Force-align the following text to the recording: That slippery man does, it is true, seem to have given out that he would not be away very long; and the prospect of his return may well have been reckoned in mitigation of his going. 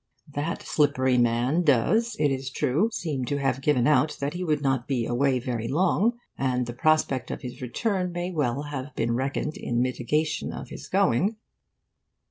That 0.33 0.63
slippery 0.63 1.19
man 1.19 1.61
does, 1.61 2.15
it 2.17 2.31
is 2.31 2.49
true, 2.49 2.89
seem 2.91 3.23
to 3.25 3.37
have 3.37 3.61
given 3.61 3.85
out 3.85 4.17
that 4.19 4.33
he 4.33 4.43
would 4.43 4.63
not 4.63 4.87
be 4.87 5.05
away 5.05 5.37
very 5.37 5.67
long; 5.67 6.17
and 6.39 6.65
the 6.65 6.73
prospect 6.73 7.29
of 7.29 7.43
his 7.43 7.61
return 7.61 8.11
may 8.11 8.31
well 8.31 8.63
have 8.63 8.95
been 8.95 9.13
reckoned 9.15 9.57
in 9.57 9.79
mitigation 9.79 10.51
of 10.53 10.69
his 10.69 10.87
going. 10.87 11.35